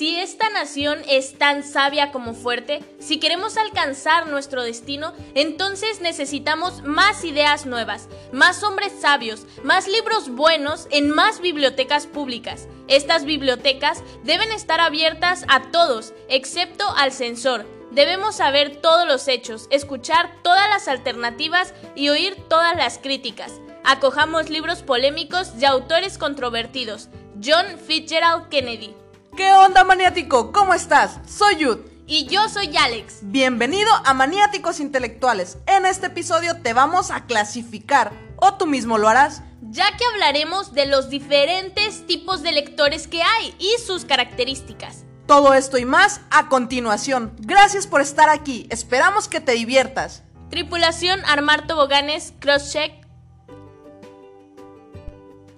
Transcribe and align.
Si 0.00 0.16
esta 0.16 0.48
nación 0.48 1.02
es 1.10 1.36
tan 1.36 1.62
sabia 1.62 2.10
como 2.10 2.32
fuerte, 2.32 2.82
si 3.00 3.20
queremos 3.20 3.58
alcanzar 3.58 4.28
nuestro 4.28 4.62
destino, 4.62 5.12
entonces 5.34 6.00
necesitamos 6.00 6.80
más 6.84 7.22
ideas 7.22 7.66
nuevas, 7.66 8.08
más 8.32 8.62
hombres 8.62 8.94
sabios, 8.98 9.44
más 9.62 9.86
libros 9.86 10.30
buenos 10.30 10.88
en 10.90 11.10
más 11.10 11.42
bibliotecas 11.42 12.06
públicas. 12.06 12.66
Estas 12.88 13.26
bibliotecas 13.26 14.02
deben 14.24 14.52
estar 14.52 14.80
abiertas 14.80 15.44
a 15.48 15.70
todos, 15.70 16.14
excepto 16.30 16.88
al 16.96 17.12
censor. 17.12 17.66
Debemos 17.90 18.36
saber 18.36 18.76
todos 18.76 19.06
los 19.06 19.28
hechos, 19.28 19.66
escuchar 19.68 20.32
todas 20.42 20.66
las 20.70 20.88
alternativas 20.88 21.74
y 21.94 22.08
oír 22.08 22.38
todas 22.48 22.74
las 22.74 22.96
críticas. 22.96 23.60
Acojamos 23.84 24.48
libros 24.48 24.80
polémicos 24.80 25.58
de 25.58 25.66
autores 25.66 26.16
controvertidos. 26.16 27.10
John 27.44 27.66
Fitzgerald 27.86 28.48
Kennedy. 28.48 28.94
¿Qué 29.40 29.54
onda, 29.54 29.84
maniático? 29.84 30.52
¿Cómo 30.52 30.74
estás? 30.74 31.18
Soy 31.26 31.56
Yud. 31.56 31.78
Y 32.06 32.26
yo 32.26 32.50
soy 32.50 32.76
Alex. 32.76 33.20
Bienvenido 33.22 33.90
a 34.04 34.12
Maniáticos 34.12 34.80
Intelectuales. 34.80 35.56
En 35.64 35.86
este 35.86 36.08
episodio 36.08 36.60
te 36.60 36.74
vamos 36.74 37.10
a 37.10 37.24
clasificar, 37.24 38.12
o 38.36 38.52
tú 38.56 38.66
mismo 38.66 38.98
lo 38.98 39.08
harás, 39.08 39.40
ya 39.62 39.96
que 39.96 40.04
hablaremos 40.12 40.74
de 40.74 40.84
los 40.84 41.08
diferentes 41.08 42.06
tipos 42.06 42.42
de 42.42 42.52
lectores 42.52 43.08
que 43.08 43.22
hay 43.22 43.54
y 43.58 43.80
sus 43.80 44.04
características. 44.04 45.06
Todo 45.26 45.54
esto 45.54 45.78
y 45.78 45.86
más 45.86 46.20
a 46.30 46.50
continuación. 46.50 47.34
Gracias 47.38 47.86
por 47.86 48.02
estar 48.02 48.28
aquí. 48.28 48.66
Esperamos 48.68 49.26
que 49.26 49.40
te 49.40 49.52
diviertas. 49.52 50.22
Tripulación 50.50 51.24
Armar 51.24 51.66
Toboganes, 51.66 52.34
Crosscheck. 52.40 52.92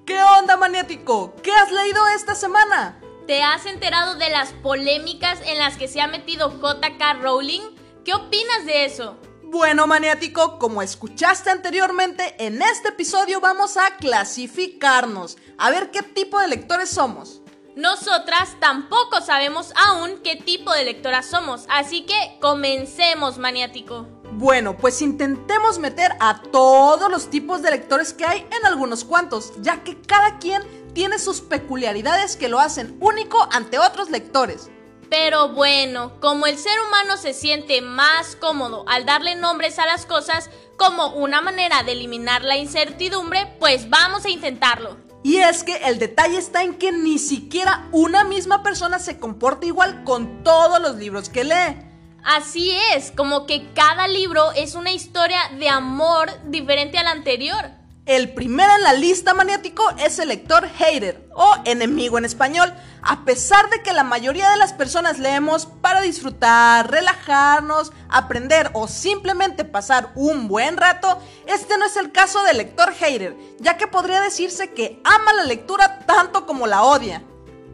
¿Qué 0.06 0.22
onda, 0.38 0.56
maniático? 0.56 1.34
¿Qué 1.42 1.50
has 1.50 1.72
leído 1.72 2.06
esta 2.14 2.36
semana? 2.36 3.01
¿Te 3.26 3.40
has 3.40 3.66
enterado 3.66 4.16
de 4.16 4.30
las 4.30 4.52
polémicas 4.52 5.38
en 5.46 5.58
las 5.58 5.76
que 5.76 5.86
se 5.86 6.00
ha 6.00 6.08
metido 6.08 6.50
JK 6.50 7.22
Rowling? 7.22 7.60
¿Qué 8.04 8.14
opinas 8.14 8.66
de 8.66 8.84
eso? 8.84 9.16
Bueno, 9.44 9.86
maniático, 9.86 10.58
como 10.58 10.82
escuchaste 10.82 11.50
anteriormente, 11.50 12.34
en 12.44 12.60
este 12.62 12.88
episodio 12.88 13.40
vamos 13.40 13.76
a 13.76 13.96
clasificarnos, 13.96 15.38
a 15.56 15.70
ver 15.70 15.92
qué 15.92 16.02
tipo 16.02 16.40
de 16.40 16.48
lectores 16.48 16.88
somos. 16.88 17.42
Nosotras 17.76 18.56
tampoco 18.58 19.20
sabemos 19.20 19.72
aún 19.86 20.20
qué 20.24 20.34
tipo 20.34 20.72
de 20.72 20.84
lectoras 20.84 21.26
somos, 21.26 21.66
así 21.68 22.04
que 22.04 22.38
comencemos, 22.40 23.38
maniático. 23.38 24.08
Bueno, 24.32 24.76
pues 24.76 25.00
intentemos 25.00 25.78
meter 25.78 26.12
a 26.18 26.42
todos 26.42 27.10
los 27.10 27.30
tipos 27.30 27.62
de 27.62 27.70
lectores 27.70 28.12
que 28.12 28.24
hay 28.24 28.46
en 28.50 28.66
algunos 28.66 29.04
cuantos, 29.04 29.52
ya 29.60 29.84
que 29.84 30.00
cada 30.00 30.38
quien 30.38 30.62
tiene 30.94 31.18
sus 31.18 31.40
peculiaridades 31.40 32.36
que 32.36 32.48
lo 32.48 32.60
hacen 32.60 32.96
único 33.00 33.48
ante 33.50 33.78
otros 33.78 34.10
lectores. 34.10 34.70
Pero 35.10 35.50
bueno, 35.50 36.18
como 36.20 36.46
el 36.46 36.56
ser 36.56 36.72
humano 36.86 37.18
se 37.18 37.34
siente 37.34 37.82
más 37.82 38.34
cómodo 38.36 38.84
al 38.88 39.04
darle 39.04 39.34
nombres 39.34 39.78
a 39.78 39.84
las 39.84 40.06
cosas 40.06 40.48
como 40.78 41.08
una 41.08 41.42
manera 41.42 41.82
de 41.82 41.92
eliminar 41.92 42.42
la 42.42 42.56
incertidumbre, 42.56 43.54
pues 43.60 43.90
vamos 43.90 44.24
a 44.24 44.30
intentarlo. 44.30 44.96
Y 45.22 45.36
es 45.36 45.62
que 45.62 45.76
el 45.84 45.98
detalle 45.98 46.38
está 46.38 46.62
en 46.62 46.74
que 46.74 46.92
ni 46.92 47.18
siquiera 47.18 47.86
una 47.92 48.24
misma 48.24 48.62
persona 48.62 48.98
se 48.98 49.18
comporta 49.18 49.66
igual 49.66 50.02
con 50.04 50.42
todos 50.42 50.80
los 50.80 50.96
libros 50.96 51.28
que 51.28 51.44
lee. 51.44 51.76
Así 52.24 52.72
es, 52.94 53.10
como 53.10 53.46
que 53.46 53.72
cada 53.74 54.08
libro 54.08 54.52
es 54.52 54.74
una 54.74 54.92
historia 54.92 55.38
de 55.58 55.68
amor 55.68 56.30
diferente 56.46 56.98
a 56.98 57.02
la 57.02 57.10
anterior. 57.10 57.81
El 58.04 58.34
primero 58.34 58.74
en 58.74 58.82
la 58.82 58.94
lista 58.94 59.32
maniático 59.32 59.84
es 59.96 60.18
el 60.18 60.28
lector 60.28 60.68
hater 60.68 61.24
o 61.36 61.54
enemigo 61.64 62.18
en 62.18 62.24
español. 62.24 62.74
A 63.00 63.24
pesar 63.24 63.70
de 63.70 63.80
que 63.80 63.92
la 63.92 64.02
mayoría 64.02 64.50
de 64.50 64.56
las 64.56 64.72
personas 64.72 65.20
leemos 65.20 65.66
para 65.66 66.00
disfrutar, 66.00 66.90
relajarnos, 66.90 67.92
aprender 68.08 68.70
o 68.72 68.88
simplemente 68.88 69.64
pasar 69.64 70.10
un 70.16 70.48
buen 70.48 70.76
rato, 70.76 71.20
este 71.46 71.78
no 71.78 71.84
es 71.84 71.96
el 71.96 72.10
caso 72.10 72.42
del 72.42 72.56
lector 72.56 72.92
hater, 72.92 73.36
ya 73.60 73.76
que 73.76 73.86
podría 73.86 74.20
decirse 74.20 74.72
que 74.72 75.00
ama 75.04 75.32
la 75.34 75.44
lectura 75.44 76.00
tanto 76.00 76.44
como 76.44 76.66
la 76.66 76.82
odia. 76.82 77.22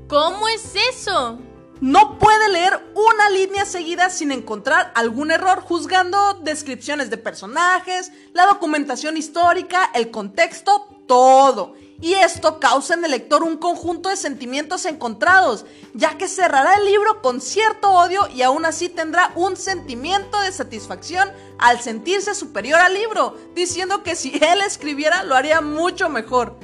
¿Cómo 0.08 0.46
es 0.48 0.74
eso? 0.92 1.38
No 1.80 2.18
puede 2.18 2.48
leer 2.48 2.92
una 2.94 3.30
línea 3.30 3.64
seguida 3.64 4.10
sin 4.10 4.32
encontrar 4.32 4.90
algún 4.96 5.30
error 5.30 5.60
juzgando 5.60 6.34
descripciones 6.42 7.08
de 7.08 7.18
personajes, 7.18 8.10
la 8.32 8.46
documentación 8.46 9.16
histórica, 9.16 9.88
el 9.94 10.10
contexto, 10.10 10.88
todo. 11.06 11.74
Y 12.00 12.14
esto 12.14 12.58
causa 12.58 12.94
en 12.94 13.04
el 13.04 13.12
lector 13.12 13.44
un 13.44 13.56
conjunto 13.56 14.08
de 14.08 14.16
sentimientos 14.16 14.86
encontrados, 14.86 15.66
ya 15.94 16.18
que 16.18 16.26
cerrará 16.26 16.76
el 16.76 16.84
libro 16.84 17.22
con 17.22 17.40
cierto 17.40 17.90
odio 17.90 18.28
y 18.34 18.42
aún 18.42 18.64
así 18.64 18.88
tendrá 18.88 19.32
un 19.36 19.56
sentimiento 19.56 20.40
de 20.40 20.52
satisfacción 20.52 21.30
al 21.58 21.80
sentirse 21.80 22.34
superior 22.34 22.80
al 22.80 22.94
libro, 22.94 23.36
diciendo 23.54 24.02
que 24.02 24.16
si 24.16 24.32
él 24.34 24.60
escribiera 24.62 25.22
lo 25.22 25.36
haría 25.36 25.60
mucho 25.60 26.08
mejor. 26.08 26.56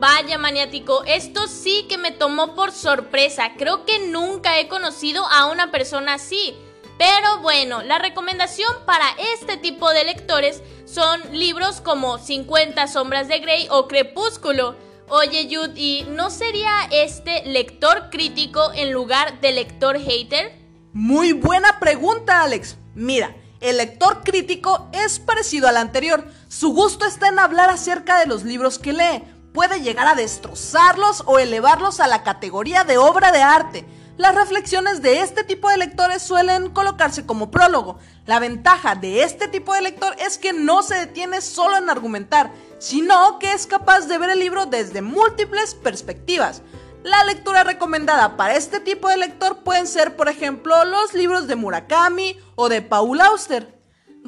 Vaya 0.00 0.38
maniático, 0.38 1.04
esto 1.04 1.46
sí 1.46 1.84
que 1.86 1.98
me 1.98 2.10
tomó 2.10 2.54
por 2.54 2.72
sorpresa. 2.72 3.52
Creo 3.58 3.84
que 3.84 4.08
nunca 4.08 4.58
he 4.58 4.66
conocido 4.66 5.26
a 5.26 5.44
una 5.44 5.70
persona 5.70 6.14
así. 6.14 6.54
Pero 6.96 7.42
bueno, 7.42 7.82
la 7.82 7.98
recomendación 7.98 8.72
para 8.86 9.04
este 9.34 9.58
tipo 9.58 9.90
de 9.90 10.04
lectores 10.04 10.62
son 10.86 11.20
libros 11.32 11.82
como 11.82 12.16
50 12.16 12.86
sombras 12.86 13.28
de 13.28 13.40
Grey 13.40 13.66
o 13.70 13.88
Crepúsculo. 13.88 14.74
Oye 15.10 15.46
Jude, 15.50 15.78
¿y 15.78 16.06
no 16.08 16.30
sería 16.30 16.70
este 16.90 17.44
lector 17.44 18.08
crítico 18.10 18.72
en 18.74 18.92
lugar 18.92 19.42
de 19.42 19.52
lector 19.52 19.98
hater? 19.98 20.58
Muy 20.94 21.34
buena 21.34 21.78
pregunta, 21.78 22.42
Alex. 22.42 22.78
Mira, 22.94 23.36
el 23.60 23.76
lector 23.76 24.22
crítico 24.24 24.88
es 24.94 25.18
parecido 25.18 25.68
al 25.68 25.76
anterior. 25.76 26.26
Su 26.48 26.72
gusto 26.72 27.04
está 27.04 27.28
en 27.28 27.38
hablar 27.38 27.68
acerca 27.68 28.18
de 28.18 28.24
los 28.24 28.44
libros 28.44 28.78
que 28.78 28.94
lee 28.94 29.22
puede 29.52 29.80
llegar 29.80 30.06
a 30.06 30.14
destrozarlos 30.14 31.24
o 31.26 31.38
elevarlos 31.38 32.00
a 32.00 32.06
la 32.06 32.22
categoría 32.22 32.84
de 32.84 32.98
obra 32.98 33.32
de 33.32 33.42
arte. 33.42 33.86
Las 34.16 34.34
reflexiones 34.34 35.00
de 35.00 35.20
este 35.20 35.44
tipo 35.44 35.70
de 35.70 35.78
lectores 35.78 36.22
suelen 36.22 36.70
colocarse 36.70 37.24
como 37.24 37.50
prólogo. 37.50 37.98
La 38.26 38.38
ventaja 38.38 38.94
de 38.94 39.22
este 39.22 39.48
tipo 39.48 39.72
de 39.72 39.80
lector 39.80 40.14
es 40.18 40.36
que 40.36 40.52
no 40.52 40.82
se 40.82 40.96
detiene 40.96 41.40
solo 41.40 41.78
en 41.78 41.88
argumentar, 41.88 42.52
sino 42.78 43.38
que 43.38 43.52
es 43.52 43.66
capaz 43.66 44.08
de 44.08 44.18
ver 44.18 44.30
el 44.30 44.40
libro 44.40 44.66
desde 44.66 45.00
múltiples 45.00 45.74
perspectivas. 45.74 46.62
La 47.02 47.24
lectura 47.24 47.64
recomendada 47.64 48.36
para 48.36 48.56
este 48.56 48.78
tipo 48.78 49.08
de 49.08 49.16
lector 49.16 49.60
pueden 49.60 49.86
ser, 49.86 50.16
por 50.16 50.28
ejemplo, 50.28 50.84
los 50.84 51.14
libros 51.14 51.46
de 51.46 51.56
Murakami 51.56 52.38
o 52.56 52.68
de 52.68 52.82
Paul 52.82 53.22
Auster. 53.22 53.79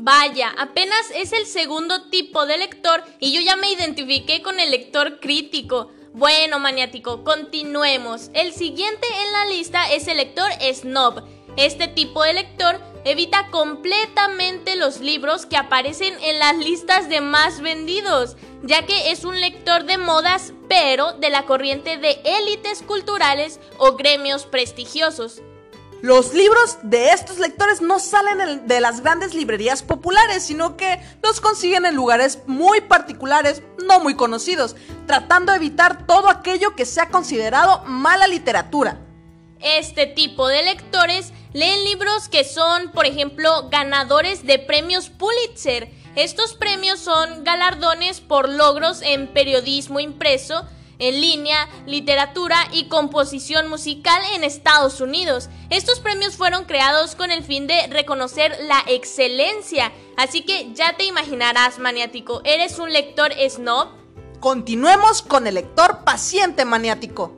Vaya, 0.04 0.52
apenas 0.58 1.12
es 1.14 1.32
el 1.32 1.46
segundo 1.46 2.08
tipo 2.10 2.44
de 2.44 2.58
lector 2.58 3.04
y 3.20 3.32
yo 3.32 3.40
ya 3.40 3.54
me 3.54 3.70
identifiqué 3.70 4.42
con 4.42 4.58
el 4.58 4.72
lector 4.72 5.20
crítico. 5.20 5.92
Bueno, 6.12 6.58
maniático, 6.58 7.22
continuemos. 7.22 8.28
El 8.34 8.52
siguiente 8.52 9.06
en 9.24 9.32
la 9.32 9.46
lista 9.46 9.92
es 9.92 10.08
el 10.08 10.16
lector 10.16 10.50
snob. 10.74 11.22
Este 11.56 11.86
tipo 11.86 12.24
de 12.24 12.32
lector 12.32 12.80
evita 13.04 13.48
completamente 13.52 14.74
los 14.74 14.98
libros 14.98 15.46
que 15.46 15.56
aparecen 15.56 16.14
en 16.20 16.40
las 16.40 16.56
listas 16.56 17.08
de 17.08 17.20
más 17.20 17.60
vendidos, 17.60 18.36
ya 18.64 18.84
que 18.84 19.12
es 19.12 19.22
un 19.24 19.38
lector 19.38 19.84
de 19.84 19.98
modas, 19.98 20.52
pero 20.68 21.12
de 21.12 21.30
la 21.30 21.46
corriente 21.46 21.96
de 21.96 22.20
élites 22.24 22.82
culturales 22.82 23.60
o 23.78 23.92
gremios 23.92 24.46
prestigiosos. 24.46 25.42
Los 26.02 26.34
libros 26.34 26.78
de 26.82 27.10
estos 27.10 27.38
lectores 27.38 27.80
no 27.80 28.00
salen 28.00 28.66
de 28.66 28.80
las 28.80 29.02
grandes 29.02 29.34
librerías 29.34 29.84
populares, 29.84 30.42
sino 30.42 30.76
que 30.76 31.00
los 31.22 31.40
consiguen 31.40 31.86
en 31.86 31.94
lugares 31.94 32.40
muy 32.46 32.80
particulares, 32.80 33.62
no 33.86 34.00
muy 34.00 34.16
conocidos, 34.16 34.74
tratando 35.06 35.52
de 35.52 35.58
evitar 35.58 36.04
todo 36.04 36.28
aquello 36.28 36.74
que 36.74 36.86
sea 36.86 37.08
considerado 37.08 37.84
mala 37.86 38.26
literatura. 38.26 38.98
Este 39.60 40.08
tipo 40.08 40.48
de 40.48 40.64
lectores 40.64 41.32
leen 41.52 41.84
libros 41.84 42.28
que 42.28 42.42
son, 42.42 42.90
por 42.90 43.06
ejemplo, 43.06 43.68
ganadores 43.68 44.44
de 44.44 44.58
premios 44.58 45.08
Pulitzer. 45.08 45.88
Estos 46.16 46.54
premios 46.54 46.98
son 46.98 47.44
galardones 47.44 48.20
por 48.20 48.48
logros 48.48 49.02
en 49.02 49.28
periodismo 49.28 50.00
impreso, 50.00 50.66
en 51.02 51.20
línea, 51.20 51.68
literatura 51.84 52.68
y 52.70 52.84
composición 52.84 53.68
musical 53.68 54.22
en 54.34 54.44
Estados 54.44 55.00
Unidos. 55.00 55.48
Estos 55.68 55.98
premios 55.98 56.36
fueron 56.36 56.64
creados 56.64 57.16
con 57.16 57.32
el 57.32 57.42
fin 57.42 57.66
de 57.66 57.88
reconocer 57.88 58.56
la 58.60 58.84
excelencia, 58.86 59.92
así 60.16 60.42
que 60.42 60.72
ya 60.74 60.96
te 60.96 61.04
imaginarás, 61.04 61.80
maniático, 61.80 62.40
¿eres 62.44 62.78
un 62.78 62.92
lector 62.92 63.32
snob? 63.50 63.88
Continuemos 64.38 65.22
con 65.22 65.48
el 65.48 65.56
lector 65.56 66.04
paciente 66.04 66.64
maniático. 66.64 67.36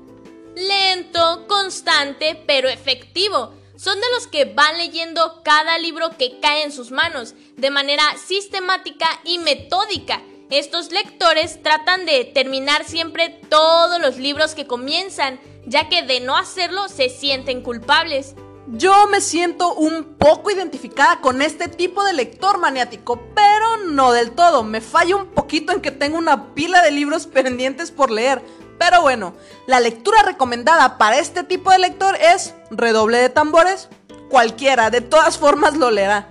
Lento, 0.54 1.46
constante, 1.48 2.42
pero 2.46 2.68
efectivo. 2.68 3.54
Son 3.76 3.98
de 3.98 4.06
los 4.14 4.26
que 4.26 4.44
van 4.44 4.76
leyendo 4.76 5.42
cada 5.42 5.78
libro 5.78 6.10
que 6.18 6.38
cae 6.38 6.64
en 6.64 6.70
sus 6.70 6.90
manos, 6.90 7.34
de 7.56 7.70
manera 7.70 8.04
sistemática 8.18 9.08
y 9.24 9.38
metódica 9.38 10.22
Estos 10.50 10.92
lectores 10.92 11.62
tratan 11.62 12.04
de 12.04 12.24
terminar 12.26 12.84
siempre 12.84 13.30
todos 13.48 13.98
los 14.00 14.18
libros 14.18 14.54
que 14.54 14.66
comienzan, 14.66 15.40
ya 15.66 15.88
que 15.88 16.02
de 16.02 16.20
no 16.20 16.36
hacerlo 16.36 16.88
se 16.88 17.08
sienten 17.08 17.62
culpables. 17.62 18.34
Yo 18.66 19.06
me 19.08 19.22
siento 19.22 19.74
un 19.74 20.16
poco 20.18 20.50
identificada 20.50 21.20
con 21.20 21.40
este 21.40 21.68
tipo 21.68 22.04
de 22.04 22.12
lector 22.12 22.58
maniático, 22.58 23.22
pero 23.34 23.78
no 23.88 24.12
del 24.12 24.32
todo. 24.32 24.62
Me 24.62 24.82
falla 24.82 25.16
un 25.16 25.28
poquito 25.28 25.72
en 25.72 25.80
que 25.80 25.90
tengo 25.90 26.18
una 26.18 26.54
pila 26.54 26.82
de 26.82 26.90
libros 26.90 27.26
pendientes 27.26 27.90
por 27.90 28.10
leer. 28.10 28.42
Pero 28.78 29.00
bueno, 29.00 29.34
la 29.66 29.80
lectura 29.80 30.22
recomendada 30.22 30.98
para 30.98 31.18
este 31.18 31.42
tipo 31.42 31.70
de 31.70 31.78
lector 31.78 32.16
es 32.16 32.54
redoble 32.70 33.18
de 33.18 33.30
tambores. 33.30 33.88
Cualquiera, 34.28 34.90
de 34.90 35.00
todas 35.00 35.38
formas 35.38 35.76
lo 35.76 35.90
leerá. 35.90 36.28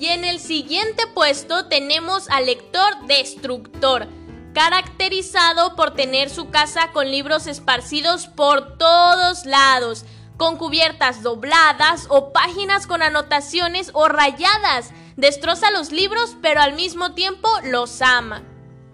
Y 0.00 0.06
en 0.08 0.24
el 0.24 0.40
siguiente 0.40 1.06
puesto 1.14 1.66
tenemos 1.66 2.30
al 2.30 2.46
lector 2.46 3.06
destructor, 3.06 4.08
caracterizado 4.54 5.76
por 5.76 5.92
tener 5.92 6.30
su 6.30 6.48
casa 6.48 6.90
con 6.92 7.10
libros 7.10 7.46
esparcidos 7.46 8.26
por 8.26 8.78
todos 8.78 9.44
lados 9.44 10.06
con 10.38 10.56
cubiertas 10.56 11.22
dobladas 11.22 12.06
o 12.08 12.32
páginas 12.32 12.86
con 12.86 13.02
anotaciones 13.02 13.90
o 13.92 14.08
rayadas. 14.08 14.90
Destroza 15.16 15.70
los 15.70 15.92
libros, 15.92 16.34
pero 16.40 16.62
al 16.62 16.72
mismo 16.72 17.12
tiempo 17.12 17.46
los 17.64 18.00
ama. 18.00 18.42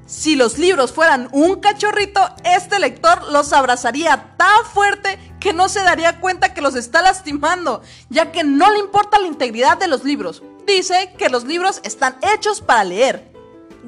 Si 0.06 0.34
los 0.34 0.58
libros 0.58 0.90
fueran 0.90 1.28
un 1.30 1.60
cachorrito, 1.60 2.20
este 2.42 2.80
lector 2.80 3.30
los 3.30 3.52
abrazaría 3.52 4.34
tan 4.36 4.64
fuerte 4.64 5.20
que 5.38 5.52
no 5.52 5.68
se 5.68 5.84
daría 5.84 6.18
cuenta 6.18 6.52
que 6.52 6.62
los 6.62 6.74
está 6.74 7.00
lastimando, 7.00 7.80
ya 8.08 8.32
que 8.32 8.42
no 8.42 8.72
le 8.72 8.80
importa 8.80 9.20
la 9.20 9.28
integridad 9.28 9.78
de 9.78 9.86
los 9.86 10.02
libros. 10.02 10.42
Dice 10.66 11.12
que 11.16 11.28
los 11.28 11.44
libros 11.44 11.80
están 11.84 12.18
hechos 12.34 12.60
para 12.60 12.82
leer. 12.82 13.30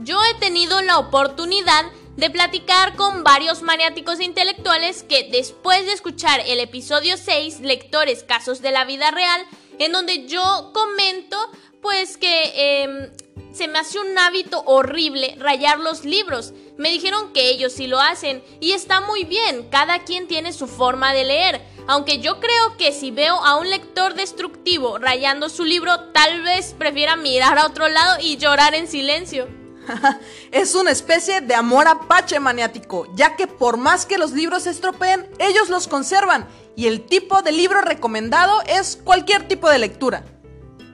Yo 0.04 0.16
he 0.24 0.38
tenido 0.38 0.80
la 0.80 0.98
oportunidad 0.98 1.84
de 2.16 2.30
platicar 2.30 2.94
con 2.94 3.24
varios 3.24 3.62
maniáticos 3.62 4.20
intelectuales 4.20 5.02
que 5.02 5.28
después 5.30 5.86
de 5.86 5.92
escuchar 5.92 6.40
el 6.46 6.60
episodio 6.60 7.16
6, 7.16 7.60
Lectores 7.60 8.22
Casos 8.22 8.62
de 8.62 8.70
la 8.70 8.84
Vida 8.84 9.10
Real, 9.10 9.40
en 9.80 9.92
donde 9.92 10.26
yo 10.26 10.72
comento 10.72 11.36
pues 11.82 12.16
que 12.16 12.82
em, 12.82 13.10
se 13.52 13.68
me 13.68 13.78
hace 13.78 13.98
un 13.98 14.18
hábito 14.18 14.62
horrible 14.66 15.36
rayar 15.38 15.80
los 15.80 16.04
libros. 16.04 16.52
Me 16.76 16.90
dijeron 16.90 17.32
que 17.32 17.50
ellos 17.50 17.72
sí 17.72 17.86
lo 17.86 18.00
hacen 18.00 18.42
y 18.60 18.72
está 18.72 19.00
muy 19.00 19.24
bien, 19.24 19.68
cada 19.70 20.04
quien 20.04 20.28
tiene 20.28 20.52
su 20.52 20.66
forma 20.66 21.12
de 21.12 21.24
leer. 21.24 21.60
Aunque 21.86 22.18
yo 22.18 22.38
creo 22.38 22.76
que 22.76 22.92
si 22.92 23.10
veo 23.10 23.34
a 23.36 23.56
un 23.56 23.70
lector 23.70 24.14
destructivo 24.14 24.98
rayando 24.98 25.48
su 25.48 25.64
libro, 25.64 25.98
tal 26.12 26.42
vez 26.42 26.74
prefiera 26.78 27.16
mirar 27.16 27.58
a 27.58 27.66
otro 27.66 27.88
lado 27.88 28.18
y 28.20 28.36
llorar 28.36 28.74
en 28.74 28.86
silencio. 28.86 29.48
es 30.52 30.74
una 30.74 30.90
especie 30.90 31.40
de 31.40 31.54
amor 31.54 31.88
apache 31.88 32.38
maniático, 32.40 33.06
ya 33.14 33.36
que 33.36 33.46
por 33.46 33.76
más 33.76 34.06
que 34.06 34.18
los 34.18 34.32
libros 34.32 34.64
se 34.64 34.70
estropeen, 34.70 35.28
ellos 35.38 35.68
los 35.68 35.88
conservan 35.88 36.46
y 36.76 36.86
el 36.86 37.06
tipo 37.06 37.42
de 37.42 37.52
libro 37.52 37.80
recomendado 37.80 38.62
es 38.66 39.00
cualquier 39.02 39.48
tipo 39.48 39.68
de 39.68 39.78
lectura. 39.78 40.24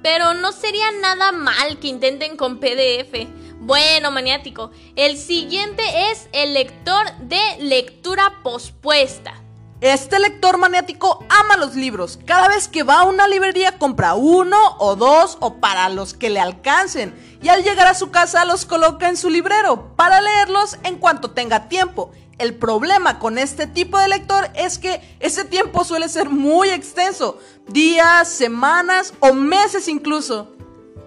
Pero 0.04 0.34
no 0.34 0.52
sería 0.52 0.92
nada 1.00 1.32
mal 1.32 1.78
que 1.80 1.88
intenten 1.88 2.36
con 2.36 2.60
PDF. 2.60 3.26
Bueno, 3.60 4.10
maniático, 4.10 4.70
el 4.96 5.16
siguiente 5.16 5.82
es 6.10 6.28
el 6.32 6.52
lector 6.52 7.10
de 7.20 7.40
lectura 7.60 8.42
pospuesta. 8.42 9.32
Este 9.80 10.18
lector 10.18 10.58
maniático 10.58 11.24
ama 11.30 11.56
los 11.56 11.74
libros. 11.74 12.18
Cada 12.26 12.48
vez 12.48 12.68
que 12.68 12.82
va 12.82 13.00
a 13.00 13.04
una 13.04 13.26
librería 13.26 13.78
compra 13.78 14.12
uno 14.12 14.76
o 14.78 14.94
dos 14.94 15.38
o 15.40 15.54
para 15.54 15.88
los 15.88 16.12
que 16.12 16.28
le 16.28 16.38
alcancen. 16.38 17.33
Y 17.44 17.50
al 17.50 17.62
llegar 17.62 17.86
a 17.86 17.94
su 17.94 18.10
casa 18.10 18.46
los 18.46 18.64
coloca 18.64 19.06
en 19.06 19.18
su 19.18 19.28
librero 19.28 19.94
para 19.96 20.22
leerlos 20.22 20.78
en 20.82 20.96
cuanto 20.96 21.32
tenga 21.32 21.68
tiempo. 21.68 22.10
El 22.38 22.54
problema 22.54 23.18
con 23.18 23.36
este 23.36 23.66
tipo 23.66 23.98
de 23.98 24.08
lector 24.08 24.48
es 24.54 24.78
que 24.78 25.02
ese 25.20 25.44
tiempo 25.44 25.84
suele 25.84 26.08
ser 26.08 26.30
muy 26.30 26.70
extenso. 26.70 27.38
Días, 27.68 28.30
semanas 28.30 29.12
o 29.20 29.34
meses 29.34 29.88
incluso 29.88 30.52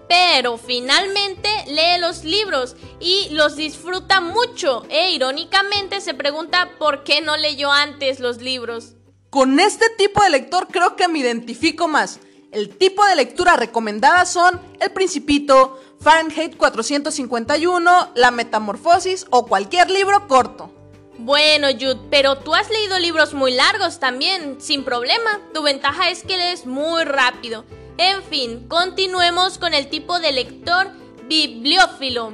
pero 0.08 0.56
finalmente 0.56 1.50
lee 1.66 2.00
los 2.00 2.24
libros 2.24 2.76
y 2.98 3.28
los 3.32 3.56
disfruta 3.56 4.22
mucho 4.22 4.86
e 4.88 5.10
irónicamente 5.10 6.00
se 6.00 6.14
pregunta 6.14 6.70
por 6.78 7.04
qué 7.04 7.20
no 7.20 7.36
leyó 7.36 7.70
antes 7.70 8.18
los 8.18 8.40
libros. 8.40 8.94
Con 9.28 9.60
este 9.60 9.84
tipo 9.98 10.22
de 10.22 10.30
lector 10.30 10.68
creo 10.68 10.96
que 10.96 11.08
me 11.08 11.18
identifico 11.18 11.88
más. 11.88 12.20
El 12.50 12.70
tipo 12.70 13.04
de 13.04 13.14
lectura 13.14 13.56
recomendada 13.56 14.24
son 14.24 14.58
El 14.80 14.90
Principito, 14.90 15.78
Fahrenheit 16.00 16.56
451, 16.56 18.12
La 18.14 18.30
Metamorfosis 18.30 19.26
o 19.28 19.46
cualquier 19.46 19.90
libro 19.90 20.26
corto. 20.28 20.72
Bueno, 21.18 21.68
Jude, 21.72 22.00
pero 22.10 22.38
tú 22.38 22.54
has 22.54 22.70
leído 22.70 22.98
libros 22.98 23.34
muy 23.34 23.52
largos 23.52 23.98
también, 23.98 24.60
sin 24.60 24.82
problema. 24.84 25.40
Tu 25.52 25.62
ventaja 25.62 26.08
es 26.08 26.22
que 26.22 26.38
lees 26.38 26.64
muy 26.64 27.04
rápido. 27.04 27.66
En 27.98 28.22
fin, 28.22 28.66
continuemos 28.66 29.58
con 29.58 29.74
el 29.74 29.90
tipo 29.90 30.18
de 30.18 30.32
lector 30.32 30.90
bibliófilo. 31.28 32.32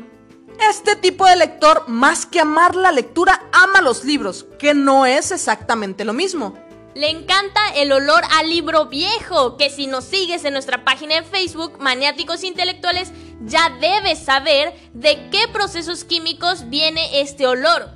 Este 0.70 0.94
tipo 0.94 1.26
de 1.26 1.34
lector, 1.34 1.88
más 1.88 2.26
que 2.26 2.38
amar 2.38 2.76
la 2.76 2.93
lectura, 2.93 3.43
ama 3.52 3.81
los 3.81 4.05
libros, 4.05 4.46
que 4.58 4.75
no 4.75 5.06
es 5.06 5.32
exactamente 5.32 6.05
lo 6.05 6.12
mismo. 6.12 6.55
Le 6.94 7.11
encanta 7.11 7.61
el 7.75 7.91
olor 7.91 8.23
a 8.31 8.44
libro 8.44 8.87
viejo, 8.87 9.56
que 9.56 9.69
si 9.69 9.88
nos 9.88 10.05
sigues 10.05 10.44
en 10.44 10.52
nuestra 10.52 10.85
página 10.85 11.17
de 11.17 11.25
Facebook, 11.25 11.81
Maniáticos 11.81 12.44
Intelectuales, 12.44 13.11
ya 13.44 13.69
debes 13.81 14.20
saber 14.20 14.73
de 14.93 15.29
qué 15.31 15.49
procesos 15.52 16.05
químicos 16.05 16.70
viene 16.70 17.20
este 17.20 17.49
olor. 17.49 17.91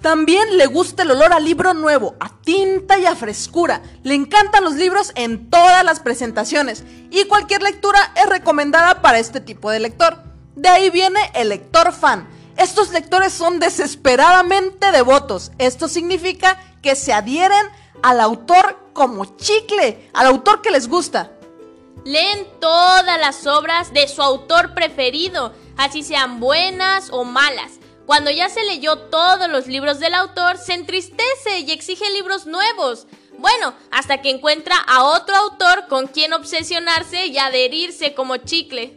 También 0.00 0.56
le 0.56 0.66
gusta 0.66 1.02
el 1.02 1.10
olor 1.10 1.32
a 1.32 1.40
libro 1.40 1.74
nuevo, 1.74 2.14
a 2.20 2.28
tinta 2.42 2.96
y 2.96 3.06
a 3.06 3.16
frescura. 3.16 3.82
Le 4.04 4.14
encantan 4.14 4.62
los 4.62 4.74
libros 4.74 5.10
en 5.16 5.50
todas 5.50 5.82
las 5.82 5.98
presentaciones 5.98 6.84
y 7.10 7.24
cualquier 7.24 7.60
lectura 7.60 8.12
es 8.14 8.28
recomendada 8.28 9.02
para 9.02 9.18
este 9.18 9.40
tipo 9.40 9.68
de 9.70 9.80
lector. 9.80 10.22
De 10.54 10.68
ahí 10.68 10.90
viene 10.90 11.18
el 11.34 11.48
lector 11.48 11.92
fan. 11.92 12.28
Estos 12.56 12.92
lectores 12.92 13.32
son 13.32 13.58
desesperadamente 13.58 14.92
devotos. 14.92 15.50
Esto 15.58 15.88
significa 15.88 16.60
que 16.82 16.94
se 16.94 17.12
adhieren 17.12 17.66
al 18.02 18.20
autor 18.20 18.90
como 18.92 19.36
chicle, 19.36 20.08
al 20.12 20.26
autor 20.26 20.62
que 20.62 20.70
les 20.70 20.88
gusta. 20.88 21.32
Leen 22.04 22.46
todas 22.60 23.18
las 23.18 23.46
obras 23.46 23.92
de 23.92 24.08
su 24.08 24.22
autor 24.22 24.74
preferido, 24.74 25.52
así 25.76 26.02
sean 26.02 26.38
buenas 26.38 27.08
o 27.10 27.24
malas. 27.24 27.72
Cuando 28.06 28.30
ya 28.30 28.50
se 28.50 28.62
leyó 28.64 28.98
todos 28.98 29.48
los 29.48 29.66
libros 29.66 29.98
del 29.98 30.14
autor, 30.14 30.58
se 30.58 30.74
entristece 30.74 31.60
y 31.60 31.70
exige 31.70 32.10
libros 32.12 32.46
nuevos. 32.46 33.06
Bueno, 33.38 33.74
hasta 33.90 34.20
que 34.20 34.30
encuentra 34.30 34.76
a 34.76 35.04
otro 35.04 35.34
autor 35.36 35.86
con 35.88 36.06
quien 36.06 36.34
obsesionarse 36.34 37.26
y 37.26 37.38
adherirse 37.38 38.14
como 38.14 38.36
chicle. 38.36 38.96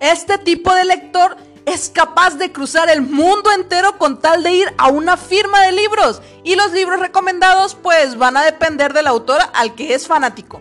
Este 0.00 0.38
tipo 0.38 0.74
de 0.74 0.84
lector 0.84 1.36
es 1.66 1.90
capaz 1.90 2.36
de 2.36 2.52
cruzar 2.52 2.88
el 2.90 3.02
mundo 3.02 3.50
entero 3.52 3.98
con 3.98 4.20
tal 4.20 4.42
de 4.42 4.52
ir 4.52 4.74
a 4.78 4.88
una 4.88 5.16
firma 5.16 5.62
de 5.62 5.72
libros. 5.72 6.20
Y 6.44 6.56
los 6.56 6.72
libros 6.72 7.00
recomendados 7.00 7.74
pues 7.74 8.16
van 8.16 8.36
a 8.36 8.44
depender 8.44 8.92
del 8.92 9.06
autor 9.06 9.40
al 9.54 9.74
que 9.74 9.94
es 9.94 10.06
fanático. 10.06 10.60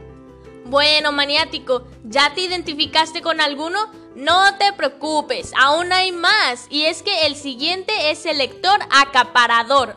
Bueno, 0.66 1.12
maniático, 1.12 1.84
¿ya 2.04 2.34
te 2.34 2.42
identificaste 2.42 3.22
con 3.22 3.42
alguno? 3.42 3.92
No 4.16 4.58
te 4.58 4.74
preocupes, 4.74 5.52
aún 5.58 5.92
hay 5.92 6.12
más. 6.12 6.68
Y 6.70 6.84
es 6.84 7.02
que 7.02 7.26
el 7.26 7.36
siguiente 7.36 8.12
es 8.12 8.26
el 8.26 8.38
lector 8.38 8.80
acaparador. 8.90 9.96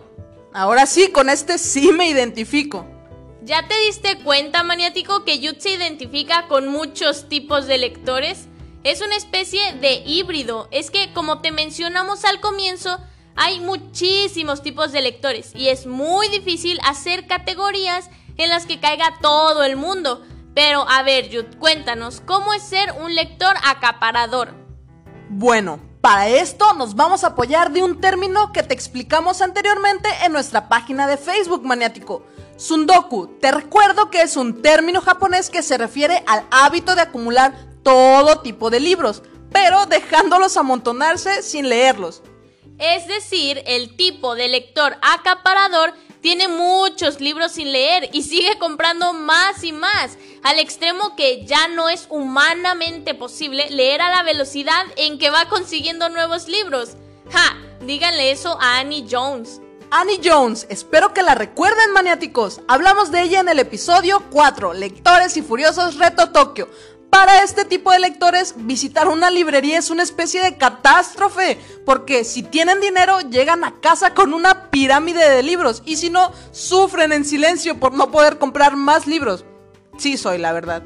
Ahora 0.52 0.86
sí, 0.86 1.08
con 1.10 1.28
este 1.28 1.58
sí 1.58 1.92
me 1.92 2.08
identifico. 2.08 2.86
¿Ya 3.42 3.68
te 3.68 3.74
diste 3.86 4.22
cuenta, 4.22 4.62
maniático, 4.62 5.24
que 5.24 5.38
Yut 5.38 5.58
se 5.58 5.70
identifica 5.70 6.46
con 6.48 6.68
muchos 6.68 7.28
tipos 7.28 7.66
de 7.66 7.76
lectores? 7.76 8.46
Es 8.84 9.00
una 9.00 9.16
especie 9.16 9.72
de 9.80 10.02
híbrido. 10.04 10.68
Es 10.70 10.90
que, 10.90 11.10
como 11.14 11.40
te 11.40 11.52
mencionamos 11.52 12.26
al 12.26 12.40
comienzo, 12.40 12.98
hay 13.34 13.58
muchísimos 13.58 14.62
tipos 14.62 14.92
de 14.92 15.00
lectores 15.00 15.52
y 15.54 15.68
es 15.68 15.86
muy 15.86 16.28
difícil 16.28 16.78
hacer 16.84 17.26
categorías 17.26 18.10
en 18.36 18.50
las 18.50 18.66
que 18.66 18.80
caiga 18.80 19.14
todo 19.22 19.64
el 19.64 19.76
mundo. 19.76 20.22
Pero 20.54 20.86
a 20.86 21.02
ver, 21.02 21.30
Yud, 21.30 21.56
cuéntanos, 21.58 22.20
¿cómo 22.20 22.52
es 22.52 22.62
ser 22.62 22.92
un 23.00 23.14
lector 23.14 23.54
acaparador? 23.64 24.52
Bueno, 25.30 25.80
para 26.02 26.28
esto 26.28 26.74
nos 26.74 26.94
vamos 26.94 27.24
a 27.24 27.28
apoyar 27.28 27.72
de 27.72 27.82
un 27.82 28.02
término 28.02 28.52
que 28.52 28.62
te 28.62 28.74
explicamos 28.74 29.40
anteriormente 29.40 30.10
en 30.26 30.32
nuestra 30.32 30.68
página 30.68 31.06
de 31.06 31.16
Facebook 31.16 31.64
Maniático. 31.64 32.26
Sundoku, 32.58 33.28
te 33.40 33.50
recuerdo 33.50 34.10
que 34.10 34.20
es 34.20 34.36
un 34.36 34.60
término 34.60 35.00
japonés 35.00 35.48
que 35.48 35.62
se 35.62 35.78
refiere 35.78 36.22
al 36.26 36.44
hábito 36.50 36.94
de 36.94 37.00
acumular 37.00 37.73
todo 37.84 38.40
tipo 38.40 38.70
de 38.70 38.80
libros, 38.80 39.22
pero 39.52 39.86
dejándolos 39.86 40.56
amontonarse 40.56 41.42
sin 41.42 41.68
leerlos. 41.68 42.22
Es 42.78 43.06
decir, 43.06 43.62
el 43.66 43.96
tipo 43.96 44.34
de 44.34 44.48
lector 44.48 44.96
acaparador 45.00 45.94
tiene 46.20 46.48
muchos 46.48 47.20
libros 47.20 47.52
sin 47.52 47.70
leer 47.70 48.08
y 48.12 48.22
sigue 48.22 48.58
comprando 48.58 49.12
más 49.12 49.62
y 49.62 49.72
más, 49.72 50.16
al 50.42 50.58
extremo 50.58 51.14
que 51.14 51.44
ya 51.44 51.68
no 51.68 51.88
es 51.88 52.06
humanamente 52.08 53.14
posible 53.14 53.68
leer 53.70 54.00
a 54.00 54.08
la 54.08 54.22
velocidad 54.22 54.86
en 54.96 55.18
que 55.18 55.30
va 55.30 55.48
consiguiendo 55.48 56.08
nuevos 56.08 56.48
libros. 56.48 56.96
¡Ja! 57.30 57.56
Díganle 57.82 58.30
eso 58.30 58.58
a 58.60 58.78
Annie 58.78 59.06
Jones. 59.08 59.60
Annie 59.90 60.20
Jones, 60.24 60.66
espero 60.70 61.12
que 61.12 61.22
la 61.22 61.34
recuerden 61.34 61.92
maniáticos. 61.92 62.62
Hablamos 62.66 63.12
de 63.12 63.22
ella 63.22 63.40
en 63.40 63.48
el 63.48 63.58
episodio 63.58 64.24
4, 64.30 64.72
Lectores 64.72 65.36
y 65.36 65.42
Furiosos 65.42 65.98
Reto 65.98 66.30
Tokio. 66.30 66.68
Para 67.10 67.42
este 67.42 67.64
tipo 67.64 67.92
de 67.92 68.00
lectores, 68.00 68.54
visitar 68.56 69.08
una 69.08 69.30
librería 69.30 69.78
es 69.78 69.90
una 69.90 70.02
especie 70.02 70.42
de 70.42 70.56
catástrofe, 70.56 71.58
porque 71.86 72.24
si 72.24 72.42
tienen 72.42 72.80
dinero, 72.80 73.20
llegan 73.20 73.64
a 73.64 73.80
casa 73.80 74.14
con 74.14 74.34
una 74.34 74.70
pirámide 74.70 75.28
de 75.28 75.42
libros, 75.42 75.82
y 75.86 75.96
si 75.96 76.10
no, 76.10 76.32
sufren 76.50 77.12
en 77.12 77.24
silencio 77.24 77.78
por 77.78 77.92
no 77.92 78.10
poder 78.10 78.38
comprar 78.38 78.76
más 78.76 79.06
libros. 79.06 79.44
Sí 79.96 80.16
soy, 80.16 80.38
la 80.38 80.52
verdad. 80.52 80.82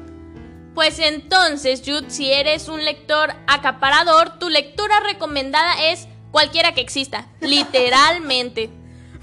Pues 0.75 0.99
entonces, 0.99 1.81
Jude, 1.85 2.09
si 2.09 2.31
eres 2.31 2.69
un 2.69 2.85
lector 2.85 3.33
acaparador, 3.47 4.37
tu 4.39 4.49
lectura 4.49 4.99
recomendada 5.01 5.89
es 5.91 6.07
cualquiera 6.31 6.73
que 6.73 6.81
exista, 6.81 7.27
literalmente. 7.41 8.69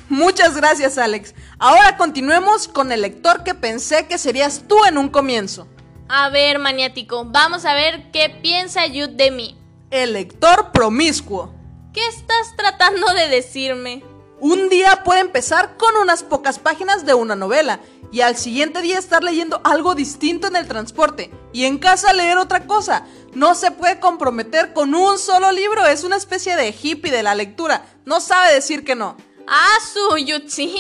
Muchas 0.09 0.57
gracias, 0.57 0.99
Alex. 0.99 1.35
Ahora 1.59 1.97
continuemos 1.97 2.69
con 2.69 2.93
el 2.93 3.03
lector 3.03 3.43
que 3.43 3.55
pensé 3.55 4.07
que 4.07 4.19
serías 4.19 4.65
tú 4.69 4.85
en 4.85 4.99
un 4.99 5.09
comienzo. 5.09 5.67
A 6.09 6.29
ver, 6.29 6.61
maniático, 6.61 7.25
vamos 7.25 7.65
a 7.65 7.75
ver 7.75 8.13
qué 8.13 8.31
piensa 8.41 8.83
Jude 8.87 9.15
de 9.17 9.33
mí. 9.33 9.59
El 9.91 10.13
lector 10.13 10.71
promiscuo. 10.71 11.53
¿Qué 11.93 12.07
estás 12.07 12.55
tratando 12.57 13.13
de 13.13 13.29
decirme? 13.29 14.05
Un 14.39 14.69
día 14.69 15.03
puede 15.03 15.21
empezar 15.21 15.77
con 15.77 15.97
unas 15.97 16.23
pocas 16.23 16.61
páginas 16.61 17.07
de 17.07 17.15
una 17.15 17.35
novela 17.35 17.81
y 18.13 18.21
al 18.21 18.37
siguiente 18.37 18.83
día 18.83 19.01
estar 19.01 19.25
leyendo 19.25 19.61
algo 19.65 19.97
distinto 19.97 20.47
en 20.47 20.55
el 20.55 20.69
transporte 20.69 21.33
y 21.53 21.65
en 21.65 21.79
casa 21.79 22.13
leer 22.13 22.39
otra 22.39 22.67
cosa. 22.67 23.05
No 23.35 23.57
se 23.57 23.73
puede 23.73 23.99
comprometer 23.99 24.73
con 24.75 24.95
un 24.95 25.19
solo 25.19 25.51
libro, 25.51 25.87
es 25.87 26.05
una 26.05 26.17
especie 26.17 26.55
de 26.55 26.73
hippie 26.81 27.11
de 27.11 27.25
la 27.25 27.35
lectura, 27.35 27.85
no 28.05 28.21
sabe 28.21 28.55
decir 28.55 28.85
que 28.85 28.95
no. 28.95 29.17
Ah, 29.47 29.79
su 29.93 30.19
Yutsin. 30.19 30.73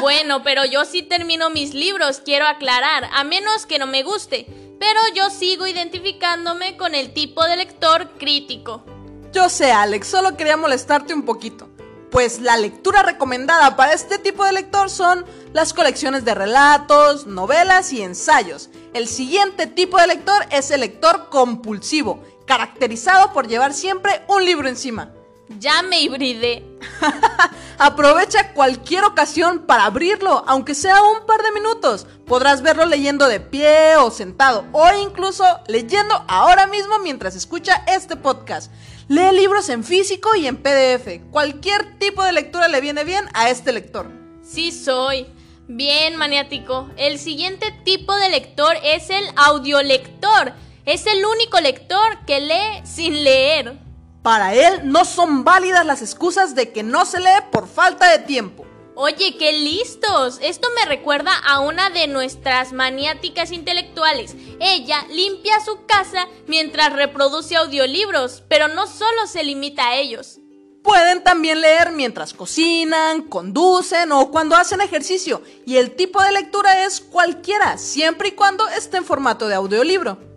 Bueno, 0.00 0.42
pero 0.42 0.64
yo 0.64 0.84
sí 0.84 1.02
termino 1.02 1.50
mis 1.50 1.74
libros, 1.74 2.22
quiero 2.24 2.46
aclarar, 2.46 3.08
a 3.12 3.24
menos 3.24 3.66
que 3.66 3.78
no 3.78 3.86
me 3.86 4.02
guste. 4.02 4.46
Pero 4.78 5.00
yo 5.14 5.30
sigo 5.30 5.66
identificándome 5.66 6.76
con 6.76 6.94
el 6.94 7.12
tipo 7.12 7.44
de 7.44 7.56
lector 7.56 8.10
crítico. 8.18 8.84
Yo 9.32 9.48
sé, 9.48 9.72
Alex, 9.72 10.06
solo 10.06 10.36
quería 10.36 10.56
molestarte 10.56 11.12
un 11.12 11.24
poquito. 11.24 11.68
Pues 12.10 12.40
la 12.40 12.56
lectura 12.56 13.02
recomendada 13.02 13.76
para 13.76 13.92
este 13.92 14.18
tipo 14.18 14.44
de 14.44 14.52
lector 14.52 14.88
son 14.88 15.26
las 15.52 15.74
colecciones 15.74 16.24
de 16.24 16.34
relatos, 16.34 17.26
novelas 17.26 17.92
y 17.92 18.02
ensayos. 18.02 18.70
El 18.94 19.08
siguiente 19.08 19.66
tipo 19.66 19.98
de 19.98 20.06
lector 20.06 20.46
es 20.50 20.70
el 20.70 20.80
lector 20.80 21.28
compulsivo, 21.28 22.22
caracterizado 22.46 23.32
por 23.32 23.48
llevar 23.48 23.74
siempre 23.74 24.22
un 24.28 24.44
libro 24.44 24.68
encima. 24.68 25.12
Ya 25.58 25.82
me 25.82 26.00
hibridé. 26.00 26.64
Aprovecha 27.80 28.54
cualquier 28.54 29.04
ocasión 29.04 29.60
para 29.60 29.84
abrirlo, 29.84 30.42
aunque 30.48 30.74
sea 30.74 31.00
un 31.00 31.24
par 31.26 31.42
de 31.42 31.52
minutos. 31.52 32.08
Podrás 32.26 32.60
verlo 32.60 32.84
leyendo 32.86 33.28
de 33.28 33.38
pie 33.38 33.94
o 33.96 34.10
sentado, 34.10 34.64
o 34.72 34.84
incluso 35.00 35.44
leyendo 35.68 36.24
ahora 36.26 36.66
mismo 36.66 36.98
mientras 36.98 37.36
escucha 37.36 37.84
este 37.86 38.16
podcast. 38.16 38.72
Lee 39.06 39.30
libros 39.32 39.68
en 39.68 39.84
físico 39.84 40.34
y 40.34 40.48
en 40.48 40.56
PDF. 40.56 41.30
Cualquier 41.30 41.98
tipo 42.00 42.24
de 42.24 42.32
lectura 42.32 42.66
le 42.66 42.80
viene 42.80 43.04
bien 43.04 43.26
a 43.32 43.48
este 43.48 43.72
lector. 43.72 44.10
Sí 44.42 44.72
soy. 44.72 45.28
Bien, 45.68 46.16
maniático. 46.16 46.90
El 46.96 47.20
siguiente 47.20 47.70
tipo 47.84 48.12
de 48.16 48.30
lector 48.30 48.74
es 48.82 49.08
el 49.10 49.24
audiolector. 49.36 50.52
Es 50.84 51.06
el 51.06 51.24
único 51.24 51.60
lector 51.60 52.24
que 52.26 52.40
lee 52.40 52.84
sin 52.84 53.22
leer. 53.22 53.78
Para 54.22 54.54
él 54.54 54.80
no 54.84 55.04
son 55.04 55.44
válidas 55.44 55.86
las 55.86 56.02
excusas 56.02 56.54
de 56.54 56.72
que 56.72 56.82
no 56.82 57.06
se 57.06 57.20
lee 57.20 57.44
por 57.52 57.68
falta 57.68 58.10
de 58.10 58.18
tiempo. 58.18 58.66
Oye, 59.00 59.36
qué 59.38 59.52
listos. 59.52 60.40
Esto 60.42 60.66
me 60.74 60.84
recuerda 60.84 61.32
a 61.46 61.60
una 61.60 61.88
de 61.88 62.08
nuestras 62.08 62.72
maniáticas 62.72 63.52
intelectuales. 63.52 64.34
Ella 64.58 65.06
limpia 65.08 65.60
su 65.64 65.86
casa 65.86 66.26
mientras 66.48 66.92
reproduce 66.92 67.54
audiolibros, 67.54 68.42
pero 68.48 68.66
no 68.66 68.88
solo 68.88 69.28
se 69.28 69.44
limita 69.44 69.86
a 69.86 69.96
ellos. 69.96 70.40
Pueden 70.82 71.22
también 71.22 71.60
leer 71.60 71.92
mientras 71.92 72.34
cocinan, 72.34 73.22
conducen 73.22 74.10
o 74.10 74.32
cuando 74.32 74.56
hacen 74.56 74.80
ejercicio, 74.80 75.42
y 75.64 75.76
el 75.76 75.94
tipo 75.94 76.20
de 76.20 76.32
lectura 76.32 76.84
es 76.84 77.00
cualquiera, 77.00 77.78
siempre 77.78 78.28
y 78.28 78.32
cuando 78.32 78.66
esté 78.68 78.96
en 78.96 79.04
formato 79.04 79.46
de 79.46 79.54
audiolibro. 79.54 80.27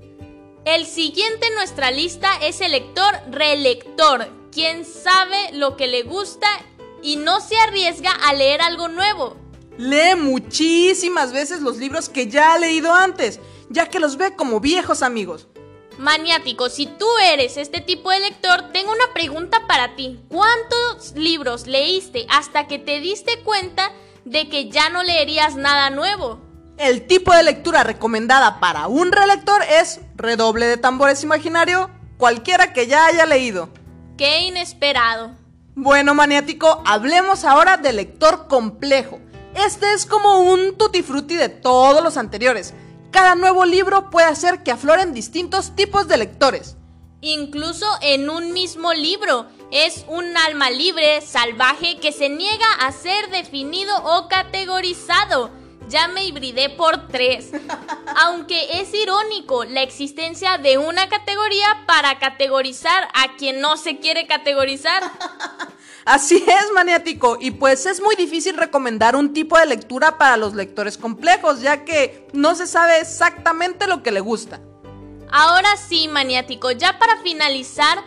El 0.63 0.86
siguiente 0.86 1.48
en 1.48 1.56
nuestra 1.56 1.89
lista 1.89 2.30
es 2.39 2.62
el 2.62 2.74
lector 2.74 3.15
relector, 3.32 4.27
quien 4.51 4.86
sabe 4.86 5.51
lo 5.53 5.75
que 5.75 5.88
le 5.88 6.03
gusta 6.03 6.48
y 7.01 7.15
no 7.15 7.41
se 7.41 7.58
arriesga 7.58 8.12
a 8.12 8.34
leer 8.34 8.62
algo 8.62 8.88
nuevo. 8.88 9.38
Lee 9.80 10.13
muchísimas 10.15 11.34
veces 11.34 11.62
los 11.62 11.77
libros 11.77 12.10
que 12.10 12.27
ya 12.27 12.53
ha 12.53 12.60
leído 12.60 12.94
antes, 12.94 13.39
ya 13.70 13.89
que 13.89 14.00
los 14.00 14.18
ve 14.18 14.36
como 14.36 14.60
viejos 14.60 15.01
amigos. 15.01 15.48
Maniático, 15.98 16.70
si 16.70 16.86
tú 16.86 17.08
eres 17.32 17.58
este 17.58 17.82
tipo 17.82 18.12
de 18.12 18.20
lector, 18.20 18.72
tengo 18.72 18.91
una 18.91 19.12
pregunta 19.15 19.65
para 19.68 19.96
ti. 19.96 20.20
¿Cuántos 20.30 21.13
libros 21.15 21.65
leíste 21.65 22.27
hasta 22.30 22.68
que 22.68 22.77
te 22.77 23.00
diste 23.00 23.39
cuenta 23.39 23.91
de 24.25 24.48
que 24.48 24.70
ya 24.70 24.89
no 24.89 25.01
leerías 25.01 25.56
nada 25.56 25.89
nuevo? 25.89 26.50
El 26.78 27.06
tipo 27.06 27.34
de 27.34 27.44
lectura 27.44 27.84
recomendada 27.84 28.60
para 28.60 28.88
un 28.88 29.12
relector 29.12 29.62
es 29.63 30.00
redoble 30.16 30.66
de 30.66 30.78
tambores 30.78 31.24
imaginario, 31.24 31.90
cualquiera 32.18 32.74
que 32.74 32.88
ya 32.88 33.06
haya 33.06 33.25
leído. 33.25 33.70
¡Qué 34.18 34.42
inesperado! 34.42 35.36
Bueno, 35.75 36.13
maniático, 36.13 36.82
hablemos 36.86 37.46
ahora 37.46 37.78
del 37.78 37.98
lector 37.98 38.48
complejo. 38.48 39.20
Este 39.56 39.94
es 39.94 40.06
como 40.06 40.40
un 40.40 40.78
tutti 40.78 41.01
frutti 41.01 41.36
de 41.36 41.50
todos 41.50 42.04
los 42.04 42.18
anteriores. 42.18 42.74
Cada 43.12 43.36
nuevo 43.36 43.66
libro 43.66 44.10
puede 44.10 44.28
hacer 44.28 44.63
que 44.63 44.72
afloren 44.72 45.13
distintos 45.13 45.75
tipos 45.75 46.08
de 46.08 46.18
lectores. 46.18 46.78
Incluso 47.22 47.86
en 48.01 48.30
un 48.30 48.54
mismo 48.54 48.94
libro, 48.94 49.46
es 49.72 50.06
un 50.08 50.36
alma 50.38 50.72
libre, 50.72 51.22
salvaje, 51.22 52.00
que 52.00 52.12
se 52.12 52.30
niega 52.30 52.66
a 52.80 52.92
ser 52.92 53.30
definido 53.30 53.96
o 54.04 54.28
categorizado 54.28 55.51
ya 55.92 56.08
me 56.08 56.26
hibridé 56.26 56.70
por 56.70 57.08
tres. 57.08 57.52
Aunque 58.16 58.82
es 58.82 58.94
irónico 58.94 59.66
la 59.66 59.82
existencia 59.82 60.58
de 60.58 60.78
una 60.78 61.10
categoría 61.10 61.84
para 61.86 62.18
categorizar 62.18 63.08
a 63.14 63.36
quien 63.38 63.62
no 63.62 63.78
se 63.78 64.00
quiere 64.00 64.26
categorizar. 64.26 65.04
Así 66.06 66.44
es, 66.48 66.72
maniático. 66.74 67.38
Y 67.40 67.52
pues 67.52 67.86
es 67.86 68.02
muy 68.02 68.16
difícil 68.16 68.58
recomendar 68.58 69.16
un 69.16 69.34
tipo 69.34 69.60
de 69.60 69.68
lectura 69.68 70.18
para 70.18 70.38
los 70.38 70.56
lectores 70.56 70.98
complejos, 70.98 71.62
ya 71.62 71.86
que 71.86 72.28
no 72.34 72.56
se 72.56 72.66
sabe 72.66 73.00
exactamente 73.00 73.86
lo 73.86 74.02
que 74.02 74.12
le 74.12 74.22
gusta. 74.22 74.60
Ahora 75.32 75.78
sí, 75.78 76.08
maniático, 76.08 76.72
ya 76.72 76.98
para 76.98 77.18
finalizar, 77.18 78.04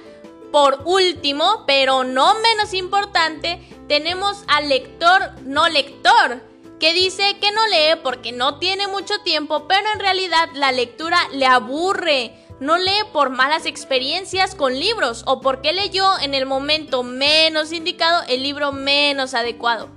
por 0.50 0.83
último, 0.85 1.64
pero 1.67 2.05
no 2.05 2.35
menos 2.41 2.75
importante, 2.75 3.61
tenemos 3.88 4.45
al 4.47 4.69
lector 4.69 5.31
no 5.45 5.69
lector 5.69 6.43
que 6.85 6.93
dice 6.93 7.38
que 7.41 7.50
no 7.50 7.67
lee 7.69 7.99
porque 8.03 8.31
no 8.31 8.59
tiene 8.59 8.87
mucho 8.87 9.14
tiempo, 9.25 9.67
pero 9.67 9.91
en 9.95 10.00
realidad 10.00 10.50
la 10.53 10.71
lectura 10.71 11.17
le 11.33 11.47
aburre. 11.47 12.35
No 12.61 12.76
lee 12.76 12.91
por 13.11 13.31
malas 13.31 13.64
experiencias 13.64 14.55
con 14.55 14.79
libros 14.79 15.25
o 15.26 15.41
porque 15.41 15.73
leyó 15.73 16.07
en 16.21 16.35
el 16.35 16.45
momento 16.45 17.03
menos 17.03 17.73
indicado 17.73 18.23
el 18.29 18.43
libro 18.43 18.73
menos 18.73 19.33
adecuado. 19.33 19.88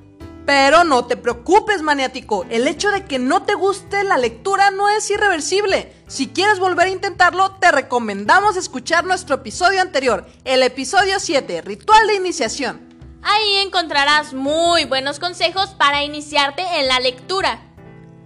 Pero 0.45 0.85
no 0.85 1.05
te 1.05 1.17
preocupes, 1.17 1.81
maniático. 1.81 2.45
El 2.49 2.65
hecho 2.69 2.89
de 2.89 3.03
que 3.03 3.19
no 3.19 3.43
te 3.43 3.55
guste 3.55 4.05
la 4.05 4.17
lectura 4.17 4.71
no 4.71 4.87
es 4.87 5.11
irreversible. 5.11 5.91
Si 6.07 6.27
quieres 6.27 6.57
volver 6.57 6.87
a 6.87 6.91
intentarlo, 6.91 7.51
te 7.59 7.69
recomendamos 7.69 8.55
escuchar 8.55 9.03
nuestro 9.03 9.35
episodio 9.35 9.81
anterior, 9.81 10.25
el 10.45 10.63
episodio 10.63 11.19
7, 11.19 11.63
Ritual 11.63 12.07
de 12.07 12.15
Iniciación. 12.15 12.86
Ahí 13.29 13.57
encontrarás 13.57 14.33
muy 14.33 14.85
buenos 14.85 15.19
consejos 15.19 15.71
para 15.71 16.01
iniciarte 16.01 16.61
en 16.79 16.87
la 16.87 17.01
lectura. 17.01 17.59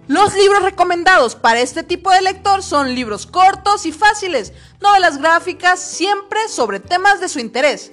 Los 0.06 0.32
libros 0.36 0.62
recomendados 0.62 1.34
para 1.34 1.58
este 1.58 1.82
tipo 1.82 2.12
de 2.12 2.22
lector 2.22 2.62
son 2.62 2.94
libros 2.94 3.26
cortos 3.26 3.84
y 3.84 3.90
fáciles, 3.90 4.52
novelas 4.80 5.18
gráficas, 5.18 5.80
siempre 5.80 6.48
sobre 6.48 6.78
temas 6.78 7.20
de 7.20 7.28
su 7.28 7.40
interés. 7.40 7.90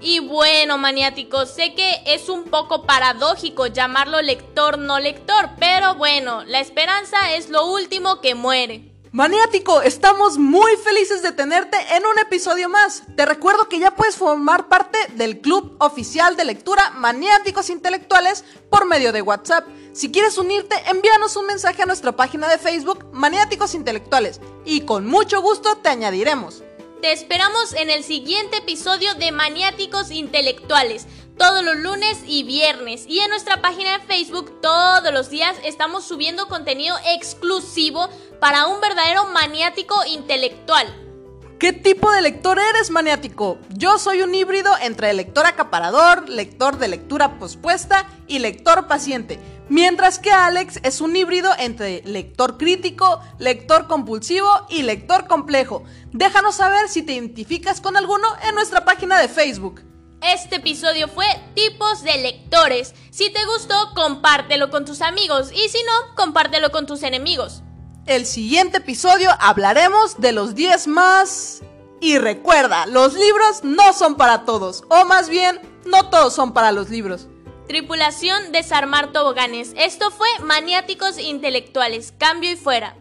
Y 0.00 0.20
bueno, 0.20 0.78
maniáticos, 0.78 1.50
sé 1.50 1.74
que 1.74 2.00
es 2.06 2.28
un 2.28 2.44
poco 2.44 2.86
paradójico 2.86 3.66
llamarlo 3.66 4.22
lector 4.22 4.78
no 4.78 5.00
lector, 5.00 5.50
pero 5.58 5.96
bueno, 5.96 6.44
la 6.44 6.60
esperanza 6.60 7.34
es 7.34 7.50
lo 7.50 7.66
último 7.66 8.20
que 8.20 8.36
muere. 8.36 8.91
Maniático, 9.12 9.82
estamos 9.82 10.38
muy 10.38 10.74
felices 10.82 11.20
de 11.20 11.32
tenerte 11.32 11.76
en 11.94 12.06
un 12.06 12.18
episodio 12.18 12.70
más. 12.70 13.02
Te 13.14 13.26
recuerdo 13.26 13.68
que 13.68 13.78
ya 13.78 13.94
puedes 13.94 14.16
formar 14.16 14.70
parte 14.70 14.96
del 15.16 15.42
club 15.42 15.76
oficial 15.80 16.34
de 16.34 16.46
lectura 16.46 16.92
Maniáticos 16.92 17.68
Intelectuales 17.68 18.42
por 18.70 18.86
medio 18.86 19.12
de 19.12 19.20
WhatsApp. 19.20 19.68
Si 19.92 20.10
quieres 20.10 20.38
unirte, 20.38 20.76
envíanos 20.86 21.36
un 21.36 21.44
mensaje 21.44 21.82
a 21.82 21.86
nuestra 21.86 22.16
página 22.16 22.48
de 22.48 22.56
Facebook 22.56 23.04
Maniáticos 23.12 23.74
Intelectuales 23.74 24.40
y 24.64 24.80
con 24.86 25.06
mucho 25.06 25.42
gusto 25.42 25.76
te 25.76 25.90
añadiremos. 25.90 26.62
Te 27.02 27.12
esperamos 27.12 27.74
en 27.74 27.90
el 27.90 28.04
siguiente 28.04 28.58
episodio 28.58 29.12
de 29.16 29.30
Maniáticos 29.30 30.10
Intelectuales, 30.10 31.06
todos 31.36 31.62
los 31.62 31.76
lunes 31.76 32.18
y 32.26 32.44
viernes. 32.44 33.04
Y 33.08 33.18
en 33.18 33.28
nuestra 33.28 33.60
página 33.60 33.98
de 33.98 34.04
Facebook 34.06 34.60
todos 34.62 35.12
los 35.12 35.28
días 35.28 35.56
estamos 35.64 36.04
subiendo 36.04 36.48
contenido 36.48 36.96
exclusivo 37.14 38.08
para 38.42 38.66
un 38.66 38.80
verdadero 38.80 39.26
maniático 39.26 39.94
intelectual. 40.04 40.92
¿Qué 41.60 41.72
tipo 41.72 42.10
de 42.10 42.22
lector 42.22 42.58
eres, 42.58 42.90
maniático? 42.90 43.56
Yo 43.68 44.00
soy 44.00 44.22
un 44.22 44.34
híbrido 44.34 44.72
entre 44.82 45.12
lector 45.12 45.46
acaparador, 45.46 46.28
lector 46.28 46.76
de 46.76 46.88
lectura 46.88 47.38
pospuesta 47.38 48.04
y 48.26 48.40
lector 48.40 48.88
paciente. 48.88 49.38
Mientras 49.68 50.18
que 50.18 50.32
Alex 50.32 50.80
es 50.82 51.00
un 51.00 51.14
híbrido 51.14 51.52
entre 51.56 52.02
lector 52.04 52.58
crítico, 52.58 53.20
lector 53.38 53.86
compulsivo 53.86 54.50
y 54.68 54.82
lector 54.82 55.28
complejo. 55.28 55.84
Déjanos 56.10 56.56
saber 56.56 56.88
si 56.88 57.02
te 57.02 57.12
identificas 57.12 57.80
con 57.80 57.96
alguno 57.96 58.26
en 58.42 58.56
nuestra 58.56 58.84
página 58.84 59.20
de 59.20 59.28
Facebook. 59.28 59.82
Este 60.20 60.56
episodio 60.56 61.06
fue 61.06 61.26
Tipos 61.54 62.02
de 62.02 62.18
Lectores. 62.18 62.92
Si 63.12 63.30
te 63.30 63.44
gustó, 63.44 63.92
compártelo 63.94 64.68
con 64.68 64.84
tus 64.84 65.00
amigos 65.00 65.52
y 65.52 65.68
si 65.68 65.78
no, 65.84 66.16
compártelo 66.16 66.72
con 66.72 66.86
tus 66.86 67.04
enemigos. 67.04 67.62
El 68.06 68.26
siguiente 68.26 68.78
episodio 68.78 69.30
hablaremos 69.38 70.20
de 70.20 70.32
los 70.32 70.54
10 70.54 70.88
más... 70.88 71.62
Y 72.00 72.18
recuerda, 72.18 72.86
los 72.86 73.14
libros 73.14 73.62
no 73.62 73.92
son 73.92 74.16
para 74.16 74.44
todos, 74.44 74.82
o 74.88 75.04
más 75.04 75.28
bien, 75.28 75.60
no 75.84 76.10
todos 76.10 76.34
son 76.34 76.52
para 76.52 76.72
los 76.72 76.90
libros. 76.90 77.28
Tripulación 77.68 78.50
Desarmar 78.50 79.12
Toboganes. 79.12 79.72
Esto 79.76 80.10
fue 80.10 80.26
Maniáticos 80.42 81.16
Intelectuales. 81.16 82.12
Cambio 82.18 82.50
y 82.50 82.56
fuera. 82.56 82.96